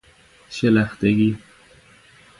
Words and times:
شلختگی 0.49 1.37